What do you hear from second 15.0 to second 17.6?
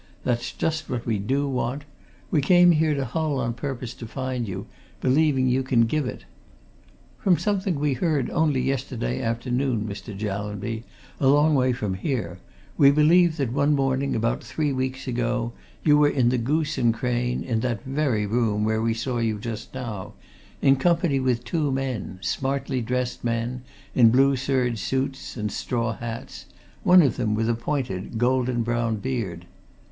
ago, you were in the Goose and Crane in